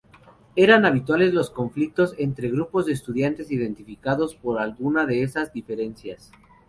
[0.55, 6.31] Eran habituales los conflictos entre grupos de estudiantes identificados por alguna de esas diferencias.